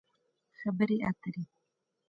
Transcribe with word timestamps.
خبرې 0.59 0.97
اترې 1.09 1.43